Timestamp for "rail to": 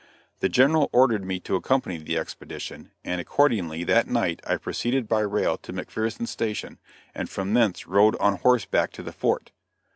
5.19-5.71